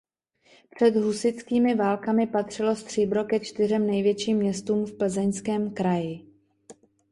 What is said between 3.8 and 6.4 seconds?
největším městům v Plzeňském kraji.